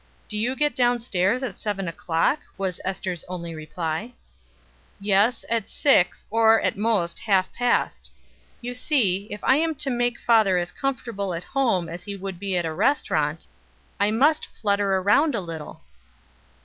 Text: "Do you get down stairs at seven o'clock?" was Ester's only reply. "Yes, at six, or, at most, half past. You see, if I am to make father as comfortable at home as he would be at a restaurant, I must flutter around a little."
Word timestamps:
"Do 0.27 0.35
you 0.35 0.55
get 0.55 0.73
down 0.73 0.97
stairs 0.97 1.43
at 1.43 1.59
seven 1.59 1.87
o'clock?" 1.87 2.39
was 2.57 2.79
Ester's 2.83 3.23
only 3.27 3.53
reply. 3.53 4.13
"Yes, 4.99 5.45
at 5.47 5.69
six, 5.69 6.25
or, 6.31 6.59
at 6.59 6.75
most, 6.75 7.19
half 7.19 7.53
past. 7.53 8.11
You 8.61 8.73
see, 8.73 9.27
if 9.29 9.43
I 9.43 9.57
am 9.57 9.75
to 9.75 9.91
make 9.91 10.19
father 10.19 10.57
as 10.57 10.71
comfortable 10.71 11.35
at 11.35 11.43
home 11.43 11.87
as 11.87 12.01
he 12.03 12.15
would 12.15 12.39
be 12.39 12.57
at 12.57 12.65
a 12.65 12.73
restaurant, 12.73 13.45
I 13.99 14.09
must 14.09 14.47
flutter 14.47 14.95
around 14.97 15.35
a 15.35 15.39
little." 15.41 15.81